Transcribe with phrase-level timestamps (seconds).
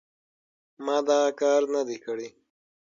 [0.85, 2.27] ما دا کار نه دی کړی.